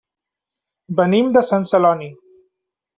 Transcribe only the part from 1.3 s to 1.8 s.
de Sant